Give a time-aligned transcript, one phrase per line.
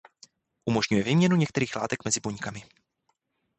[0.65, 2.63] Umožňuje výměnu některých látek mezi buňkami.